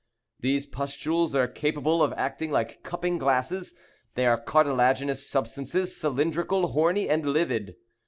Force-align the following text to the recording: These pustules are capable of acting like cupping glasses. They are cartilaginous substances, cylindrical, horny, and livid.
These 0.39 0.65
pustules 0.65 1.35
are 1.35 1.47
capable 1.47 2.01
of 2.01 2.11
acting 2.17 2.49
like 2.49 2.81
cupping 2.81 3.19
glasses. 3.19 3.75
They 4.15 4.25
are 4.25 4.41
cartilaginous 4.41 5.29
substances, 5.29 5.95
cylindrical, 5.95 6.69
horny, 6.69 7.07
and 7.07 7.23
livid. 7.23 7.75